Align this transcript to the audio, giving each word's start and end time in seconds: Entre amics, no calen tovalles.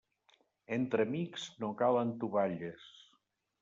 Entre 0.77 1.05
amics, 1.09 1.45
no 1.63 1.71
calen 1.85 2.17
tovalles. 2.25 2.93